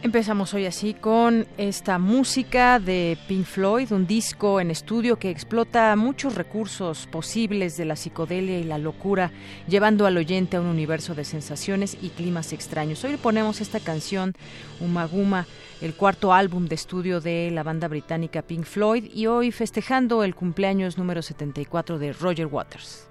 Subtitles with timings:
[0.00, 5.96] Empezamos hoy así con esta música de Pink Floyd, un disco en estudio que explota
[5.96, 9.32] muchos recursos posibles de la psicodelia y la locura,
[9.66, 13.02] llevando al oyente a un universo de sensaciones y climas extraños.
[13.02, 14.34] Hoy le ponemos esta canción,
[14.78, 15.48] Umaguma,
[15.80, 20.36] el cuarto álbum de estudio de la banda británica Pink Floyd, y hoy festejando el
[20.36, 23.07] cumpleaños número 74 de Roger Waters.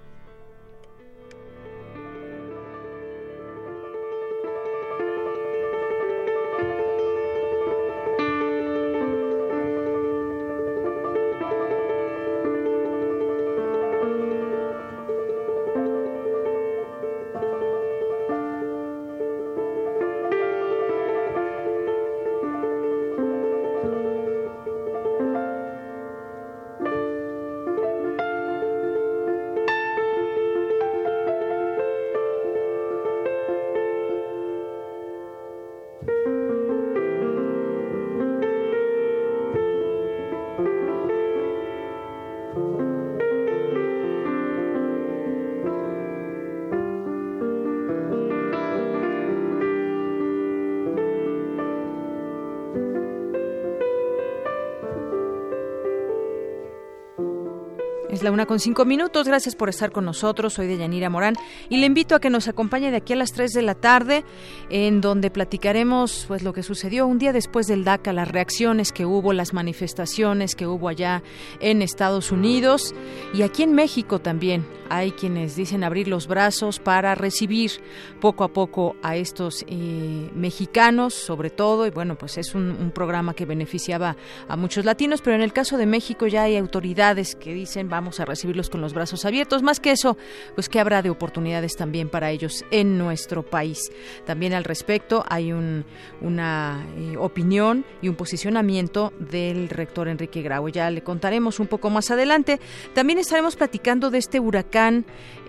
[58.17, 59.28] Es la una con cinco minutos.
[59.28, 60.55] Gracias por estar con nosotros.
[60.55, 61.35] Soy de Yanira Morán
[61.69, 64.25] y le invito a que nos acompañe de aquí a las 3 de la tarde,
[64.72, 69.06] en donde platicaremos pues lo que sucedió un día después del DACA, las reacciones que
[69.06, 71.22] hubo, las manifestaciones que hubo allá
[71.59, 72.95] en Estados Unidos
[73.35, 74.66] y aquí en México también.
[74.90, 77.72] Hay quienes dicen abrir los brazos para recibir
[78.20, 83.34] poco a poco a estos eh, mexicanos, sobre todo, y bueno, pues es un, programa
[83.34, 84.16] que beneficiaba
[84.48, 88.20] a muchos latinos, pero en el caso de México ya hay autoridades que dicen vamos
[88.20, 89.62] a recibirlos con los brazos abiertos.
[89.62, 90.18] Más que eso,
[90.56, 93.92] pues que habrá de oportunidades también para ellos en nuestro país.
[94.25, 100.69] También al respecto hay una eh, opinión y un posicionamiento del rector Enrique Grau.
[100.69, 102.59] Ya le contaremos un poco más adelante.
[102.94, 104.76] También estaremos platicando de este huracán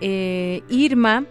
[0.01, 1.25] eh, Irma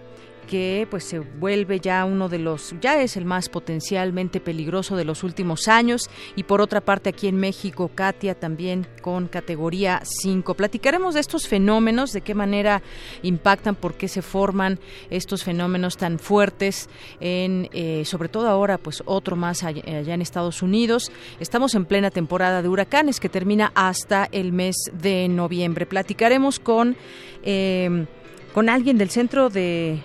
[0.48, 5.04] que pues se vuelve ya uno de los ya es el más potencialmente peligroso de
[5.04, 6.08] los últimos años.
[6.34, 11.46] Y por otra parte aquí en México Katia también con categoría 5 platicaremos de estos
[11.46, 12.82] fenómenos de qué manera
[13.22, 16.88] impactan por qué se forman estos fenómenos tan fuertes
[17.20, 21.12] en eh, sobre todo ahora pues otro más allá, en Estados Unidos.
[21.40, 25.84] Estamos en plena temporada de huracanes que termina hasta el mes de noviembre.
[25.84, 26.96] Platicaremos con
[27.42, 28.06] eh,
[28.58, 30.00] con alguien del Centro de,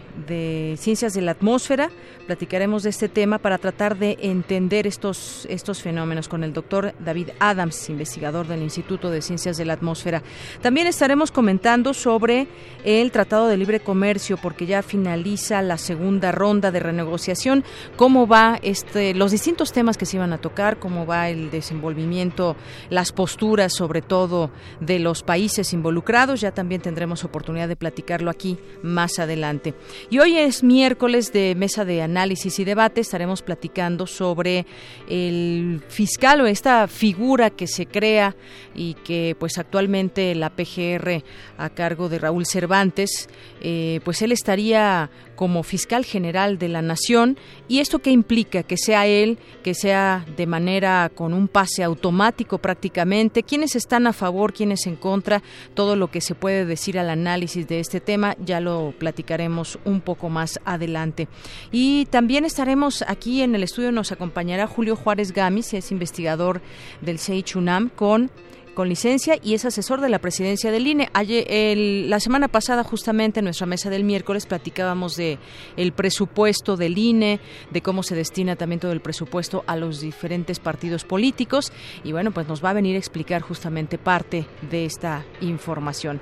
[0.78, 1.90] Ciencias de la Atmósfera.
[2.28, 7.30] Platicaremos de este tema para tratar de entender estos, estos fenómenos con el doctor David
[7.40, 10.24] Adams, investigador del Instituto de Ciencias de la Atmósfera.
[10.62, 12.48] También estaremos comentando sobre
[12.86, 17.64] el Tratado de Libre Comercio, porque ya finaliza la segunda ronda de renegociación.
[17.96, 20.80] ¿Cómo va este, los distintos temas que se iban a tocar?
[20.80, 22.56] ¿Cómo va el desenvolvimiento,
[22.90, 26.42] las posturas, sobre todo, de los países involucrados?
[26.42, 29.74] Ya también tendremos oportunidad de platicarlo aquí más adelante.
[30.10, 33.02] Y hoy es miércoles de mesa de análisis y debate.
[33.02, 34.66] Estaremos platicando sobre
[35.08, 38.36] el fiscal o esta figura que se crea
[38.76, 41.24] y que pues actualmente la PGR
[41.58, 43.30] a cargo de Raúl Cervantes,
[43.62, 47.38] eh, pues él estaría como fiscal general de la nación
[47.68, 52.58] y esto qué implica que sea él, que sea de manera con un pase automático
[52.58, 55.42] prácticamente, quiénes están a favor, quiénes en contra,
[55.74, 60.02] todo lo que se puede decir al análisis de este tema ya lo platicaremos un
[60.02, 61.28] poco más adelante.
[61.72, 66.62] Y también estaremos aquí en el estudio nos acompañará Julio Juárez Gamis, es investigador
[67.02, 68.32] del CEICHUNAM con
[68.74, 71.10] con licencia y es asesor de la presidencia del INE.
[71.14, 71.78] Ayer,
[72.08, 75.38] la semana pasada, justamente en nuestra mesa del miércoles, platicábamos de
[75.78, 77.40] el presupuesto del INE,
[77.72, 81.72] de cómo se destina también todo el presupuesto a los diferentes partidos políticos
[82.04, 86.22] y bueno, pues nos va a venir a explicar justamente parte de esta información.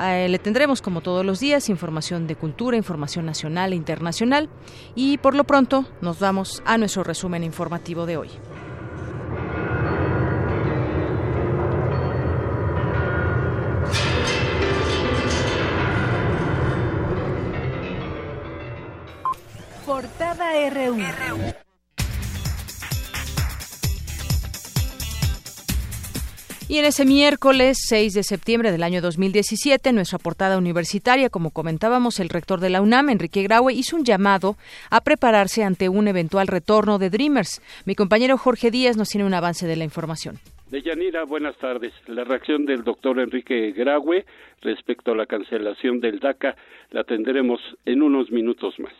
[0.00, 4.48] Eh, le tendremos, como todos los días, información de cultura, información nacional e internacional
[4.94, 8.30] y por lo pronto nos vamos a nuestro resumen informativo de hoy.
[19.90, 20.98] Portada RU.
[26.68, 32.20] Y en ese miércoles 6 de septiembre del año 2017, nuestra portada universitaria, como comentábamos,
[32.20, 34.54] el rector de la UNAM, Enrique Graue, hizo un llamado
[34.90, 37.60] a prepararse ante un eventual retorno de Dreamers.
[37.84, 40.36] Mi compañero Jorge Díaz nos tiene un avance de la información.
[40.70, 41.92] Deyanira, buenas tardes.
[42.06, 44.24] La reacción del doctor Enrique Graue
[44.62, 46.54] respecto a la cancelación del DACA
[46.92, 48.92] la tendremos en unos minutos más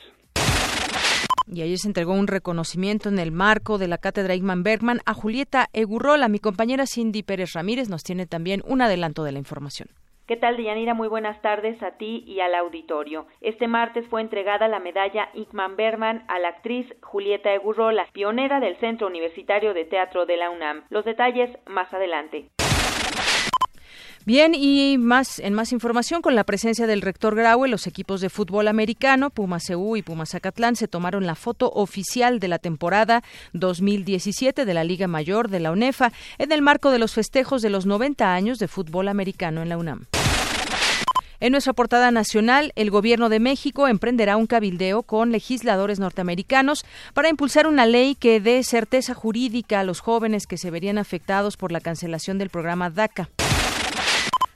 [1.53, 5.15] y ayer se entregó un reconocimiento en el marco de la cátedra Igman Bergman a
[5.15, 6.29] Julieta Egurrola.
[6.29, 9.89] Mi compañera Cindy Pérez Ramírez nos tiene también un adelanto de la información.
[10.27, 10.95] ¿Qué tal, Dianira?
[10.95, 13.27] Muy buenas tardes a ti y al auditorio.
[13.41, 18.77] Este martes fue entregada la medalla Igman Bergman a la actriz Julieta Egurrola, pionera del
[18.77, 20.85] Centro Universitario de Teatro de la UNAM.
[20.89, 22.49] Los detalles más adelante.
[24.27, 28.29] Bien, y más en más información con la presencia del rector Graue, los equipos de
[28.29, 33.23] fútbol americano, Pumas CU y Pumas Zacatlán se tomaron la foto oficial de la temporada
[33.55, 37.71] 2017 de la Liga Mayor de la UNEFA en el marco de los festejos de
[37.71, 40.05] los 90 años de fútbol americano en la UNAM.
[41.41, 46.85] En nuestra portada nacional, el Gobierno de México emprenderá un cabildeo con legisladores norteamericanos
[47.15, 51.57] para impulsar una ley que dé certeza jurídica a los jóvenes que se verían afectados
[51.57, 53.31] por la cancelación del programa DACA.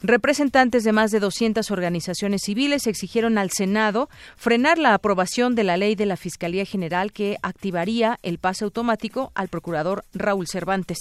[0.07, 5.79] Representantes de más de 200 organizaciones civiles exigieron al Senado frenar la aprobación de la
[5.79, 10.99] ley de la Fiscalía General que activaría el pase automático al procurador Raúl Cervantes.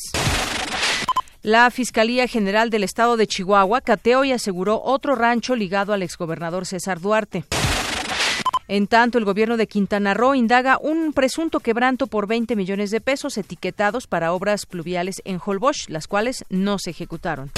[1.42, 6.66] La Fiscalía General del Estado de Chihuahua cateó y aseguró otro rancho ligado al exgobernador
[6.66, 7.44] César Duarte.
[8.70, 13.02] En tanto, el gobierno de Quintana Roo indaga un presunto quebranto por 20 millones de
[13.02, 17.52] pesos etiquetados para obras pluviales en Holbox, las cuales no se ejecutaron.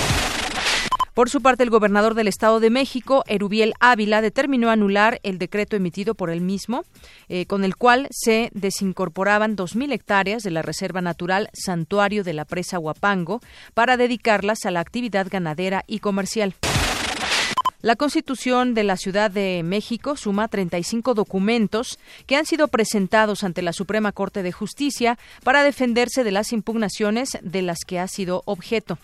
[1.15, 5.77] Por su parte, el gobernador del Estado de México, Erubiel Ávila, determinó anular el decreto
[5.77, 6.83] emitido por él mismo,
[7.29, 12.43] eh, con el cual se desincorporaban 2.000 hectáreas de la Reserva Natural Santuario de la
[12.43, 13.39] Presa Huapango
[13.73, 16.53] para dedicarlas a la actividad ganadera y comercial.
[17.81, 23.61] La Constitución de la Ciudad de México suma 35 documentos que han sido presentados ante
[23.61, 28.41] la Suprema Corte de Justicia para defenderse de las impugnaciones de las que ha sido
[28.45, 28.97] objeto.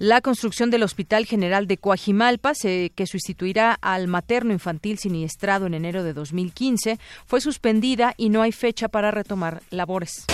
[0.00, 6.02] La construcción del Hospital General de Coajimalpa, que sustituirá al materno infantil siniestrado en enero
[6.02, 10.24] de 2015, fue suspendida y no hay fecha para retomar labores.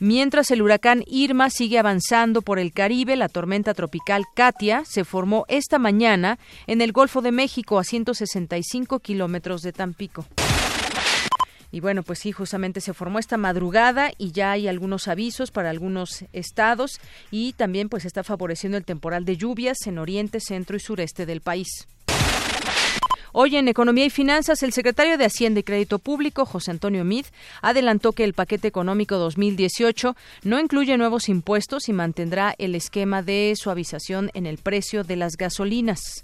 [0.00, 5.44] Mientras el huracán Irma sigue avanzando por el Caribe, la tormenta tropical Katia se formó
[5.46, 10.26] esta mañana en el Golfo de México a 165 kilómetros de Tampico.
[11.72, 15.70] Y bueno, pues sí, justamente se formó esta madrugada y ya hay algunos avisos para
[15.70, 17.00] algunos estados
[17.30, 21.40] y también pues está favoreciendo el temporal de lluvias en oriente, centro y sureste del
[21.40, 21.86] país.
[23.32, 27.26] Hoy en Economía y Finanzas, el secretario de Hacienda y Crédito Público, José Antonio Mid,
[27.62, 33.54] adelantó que el paquete económico 2018 no incluye nuevos impuestos y mantendrá el esquema de
[33.56, 36.22] suavización en el precio de las gasolinas.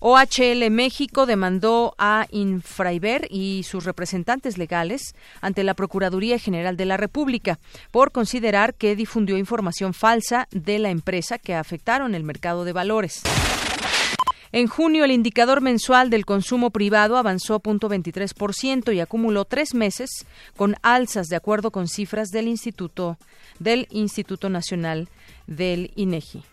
[0.00, 6.96] OHL México demandó a Infraiber y sus representantes legales ante la Procuraduría General de la
[6.96, 7.58] República
[7.90, 13.22] por considerar que difundió información falsa de la empresa que afectaron el mercado de valores.
[14.52, 20.08] En junio, el indicador mensual del consumo privado avanzó 0.23% y acumuló tres meses
[20.56, 23.18] con alzas de acuerdo con cifras del Instituto
[23.58, 25.08] del Instituto Nacional
[25.46, 26.44] del INEGI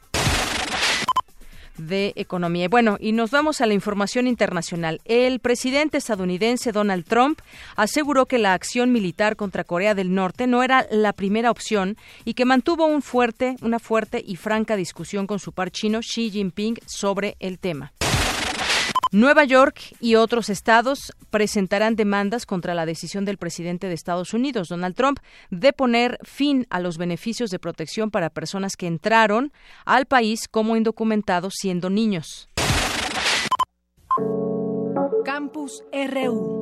[1.78, 2.68] de Economía.
[2.70, 5.02] Bueno, y nos vamos a la información internacional.
[5.06, 7.40] El presidente estadounidense Donald Trump
[7.76, 12.34] aseguró que la acción militar contra Corea del Norte no era la primera opción y
[12.34, 16.78] que mantuvo un fuerte, una fuerte y franca discusión con su par chino Xi Jinping
[16.86, 17.94] sobre el tema.
[19.12, 24.70] Nueva York y otros estados presentarán demandas contra la decisión del presidente de Estados Unidos,
[24.70, 25.20] Donald Trump,
[25.52, 29.54] de poner fin a los beneficios de protección para personas que entraron
[29.86, 32.50] al país como indocumentados siendo niños.
[35.24, 36.55] Campus RU.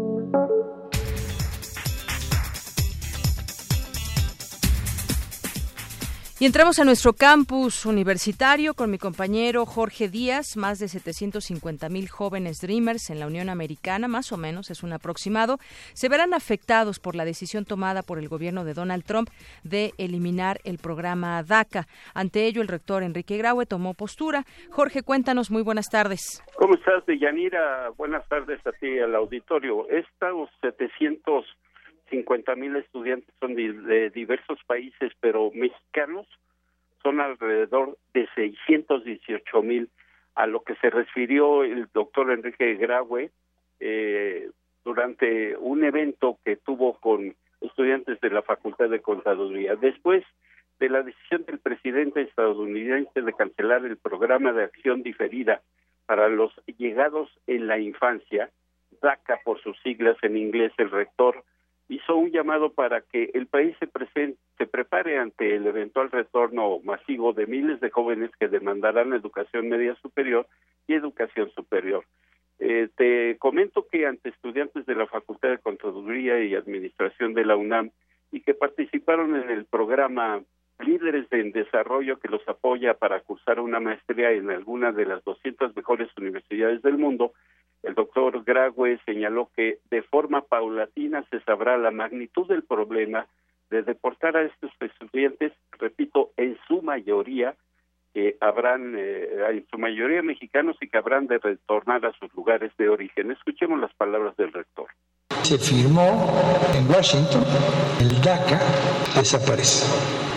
[6.44, 10.58] Y entramos a nuestro campus universitario con mi compañero Jorge Díaz.
[10.58, 14.92] Más de 750 mil jóvenes Dreamers en la Unión Americana, más o menos, es un
[14.92, 15.58] aproximado,
[15.94, 19.30] se verán afectados por la decisión tomada por el gobierno de Donald Trump
[19.64, 21.88] de eliminar el programa DACA.
[22.14, 24.44] Ante ello, el rector Enrique Graue tomó postura.
[24.70, 26.44] Jorge, cuéntanos, muy buenas tardes.
[26.58, 27.90] ¿Cómo estás, Deyanira?
[27.96, 29.88] Buenas tardes a ti, al auditorio.
[29.88, 31.46] Estos 700
[32.14, 36.28] 50 mil estudiantes son de, diversos países, pero mexicanos
[37.02, 39.90] son alrededor de 618 mil,
[40.36, 43.32] a lo que se refirió el doctor Enrique Graue
[43.80, 44.50] eh,
[44.86, 49.76] durante un evento que tuvo con estudiantes de la Facultad de Contaduría.
[49.76, 50.24] Después
[50.80, 55.62] de la decisión del presidente estadounidense de cancelar el programa de acción diferida
[56.06, 58.52] para los llegados en la infancia,
[59.02, 61.44] DACA por sus siglas en inglés, el rector
[61.90, 66.80] hizo un llamado para que el país se, presente, se prepare ante el eventual retorno
[66.84, 70.48] masivo de miles de jóvenes que demandarán educación media superior
[70.88, 72.06] y educación superior.
[72.60, 77.56] Eh, te comento que ante estudiantes de la Facultad de Contaduría y Administración de la
[77.56, 77.92] UNAM
[78.32, 80.42] y que participaron en el programa
[80.80, 85.76] Líderes en Desarrollo que los apoya para cursar una maestría en alguna de las 200
[85.76, 87.34] mejores universidades del mundo,
[87.84, 93.28] el doctor Grague señaló que de forma paulatina se sabrá la magnitud del problema
[93.70, 97.56] de deportar a estos estudiantes, repito, en su mayoría,
[98.14, 102.72] que habrán, eh, en su mayoría mexicanos y que habrán de retornar a sus lugares
[102.78, 103.32] de origen.
[103.32, 104.88] Escuchemos las palabras del rector.
[105.44, 106.26] Se firmó
[106.74, 107.44] en Washington,
[108.00, 108.62] el DACA
[109.14, 109.86] desaparece.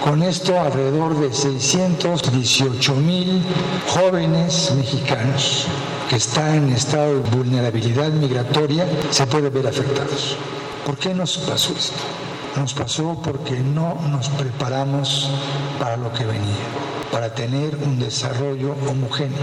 [0.03, 3.41] Con esto, alrededor de 618 mil
[3.87, 5.67] jóvenes mexicanos
[6.11, 10.37] que está en estado de vulnerabilidad migratoria se puede ver afectados.
[10.85, 12.03] ¿Por qué nos pasó esto?
[12.57, 15.31] Nos pasó porque no nos preparamos
[15.79, 16.67] para lo que venía,
[17.13, 19.39] para tener un desarrollo homogéneo.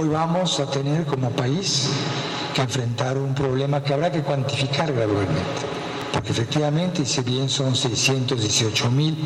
[0.00, 1.88] Hoy vamos a tener como país
[2.54, 5.78] que enfrentar un problema que habrá que cuantificar gradualmente
[6.12, 9.16] porque efectivamente, si bien son 618 mil,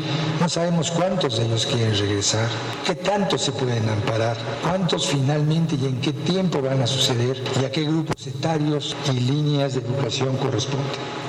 [0.41, 2.49] no sabemos cuántos de ellos quieren regresar,
[2.85, 7.64] qué tanto se pueden amparar, cuántos finalmente y en qué tiempo van a suceder y
[7.64, 10.87] a qué grupos etarios y líneas de educación corresponden.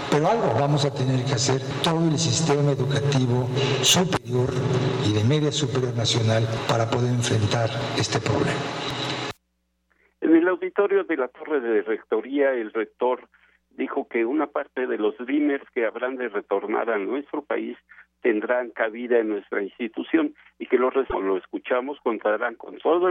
[0.10, 3.48] Pero algo vamos a tener que hacer todo el sistema educativo
[3.82, 4.54] superior
[5.08, 8.60] y de media superior nacional para poder enfrentar este problema.
[10.76, 13.30] Auditorio de la Torre de Rectoría, el rector
[13.70, 17.78] dijo que una parte de los Dreamers que habrán de retornar a nuestro país
[18.22, 23.00] tendrán cabida en nuestra institución y que los lo escuchamos contarán con todo